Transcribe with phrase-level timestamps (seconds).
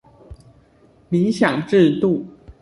[1.09, 2.25] 理想制度